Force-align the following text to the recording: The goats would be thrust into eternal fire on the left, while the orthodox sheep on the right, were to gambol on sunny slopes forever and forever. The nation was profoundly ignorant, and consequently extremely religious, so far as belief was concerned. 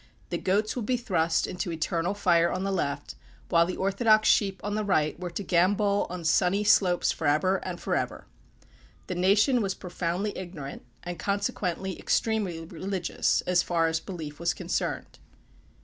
The 0.31 0.39
goats 0.39 0.75
would 0.75 0.87
be 0.87 0.97
thrust 0.97 1.45
into 1.45 1.71
eternal 1.71 2.15
fire 2.15 2.51
on 2.51 2.63
the 2.63 2.71
left, 2.71 3.13
while 3.49 3.67
the 3.67 3.77
orthodox 3.77 4.27
sheep 4.27 4.59
on 4.63 4.73
the 4.73 4.83
right, 4.83 5.19
were 5.19 5.29
to 5.29 5.43
gambol 5.43 6.07
on 6.09 6.23
sunny 6.23 6.63
slopes 6.63 7.11
forever 7.11 7.57
and 7.57 7.79
forever. 7.79 8.25
The 9.05 9.13
nation 9.13 9.61
was 9.61 9.75
profoundly 9.75 10.35
ignorant, 10.35 10.83
and 11.03 11.19
consequently 11.19 11.99
extremely 11.99 12.65
religious, 12.65 13.43
so 13.45 13.55
far 13.57 13.85
as 13.85 13.99
belief 13.99 14.39
was 14.39 14.55
concerned. 14.55 15.19